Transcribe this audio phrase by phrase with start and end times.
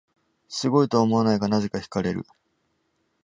[0.49, 2.25] すごいとは思わないが、なぜか惹かれる